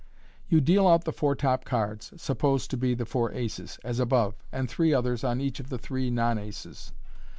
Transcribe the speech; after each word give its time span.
You 0.49 0.61
deal 0.61 0.87
out 0.87 1.03
the 1.03 1.11
four 1.13 1.35
top 1.35 1.63
cards 1.63 2.11
(supposed 2.19 2.71
to 2.71 2.75
be 2.77 2.95
the 2.95 3.05
four 3.05 3.31
aces), 3.33 3.77
as 3.83 3.99
above, 3.99 4.33
and 4.51 4.67
three 4.67 4.91
others 4.95 5.23
on 5.23 5.39
each 5.39 5.59
of 5.59 5.69
the 5.69 5.77
three 5.77 6.09
non 6.09 6.39
aces. 6.39 6.91